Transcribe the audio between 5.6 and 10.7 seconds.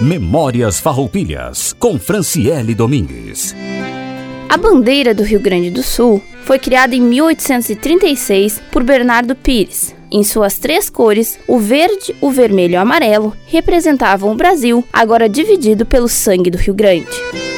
do Sul foi criada em 1836 por Bernardo Pires. Em suas